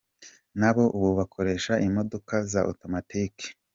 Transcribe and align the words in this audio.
Nabo 0.59 0.83
ubu 0.95 1.09
bakoresha 1.19 1.73
imodoka 1.87 2.33
za 2.51 2.59
automatic. 2.69 3.33